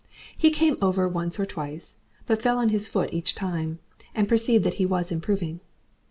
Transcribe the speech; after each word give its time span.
He 0.35 0.49
came 0.49 0.79
over 0.81 1.07
once 1.07 1.39
or 1.39 1.45
twice, 1.45 1.97
but 2.25 2.41
fell 2.41 2.57
on 2.57 2.69
his 2.69 2.87
foot 2.87 3.13
each 3.13 3.35
time, 3.35 3.77
and 4.15 4.27
perceived 4.27 4.63
that 4.63 4.73
he 4.81 4.85
was 4.87 5.11
improving. 5.11 5.59